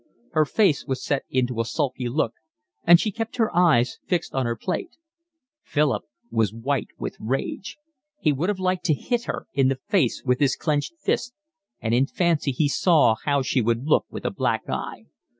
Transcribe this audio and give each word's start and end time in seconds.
Her 0.31 0.45
face 0.45 0.87
was 0.87 1.03
set 1.05 1.25
into 1.29 1.59
a 1.61 1.63
sulky 1.63 2.09
look, 2.09 2.33
and 2.85 2.99
she 2.99 3.11
kept 3.11 3.35
her 3.37 3.55
eyes 3.55 3.99
fixed 4.07 4.33
on 4.33 4.47
her 4.47 4.55
plate. 4.55 4.97
Philip 5.61 6.05
was 6.31 6.51
white 6.51 6.87
with 6.97 7.15
rage. 7.19 7.77
He 8.19 8.33
would 8.33 8.49
have 8.49 8.57
liked 8.57 8.85
to 8.85 8.95
hit 8.95 9.25
her 9.25 9.45
in 9.53 9.67
the 9.67 9.77
face 9.89 10.23
with 10.25 10.39
his 10.39 10.55
clenched 10.55 10.95
fist, 10.99 11.35
and 11.79 11.93
in 11.93 12.07
fancy 12.07 12.49
he 12.51 12.67
saw 12.67 13.13
how 13.25 13.43
she 13.43 13.61
would 13.61 13.83
look 13.85 14.07
with 14.09 14.25
a 14.25 14.31
black 14.31 14.67
eye. 14.67 15.05